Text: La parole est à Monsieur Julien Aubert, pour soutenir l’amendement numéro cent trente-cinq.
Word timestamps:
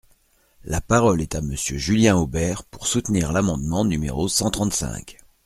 La 0.63 0.81
parole 0.81 1.21
est 1.21 1.35
à 1.35 1.41
Monsieur 1.41 1.77
Julien 1.77 2.15
Aubert, 2.15 2.63
pour 2.63 2.87
soutenir 2.87 3.31
l’amendement 3.33 3.85
numéro 3.85 4.27
cent 4.27 4.49
trente-cinq. 4.49 5.19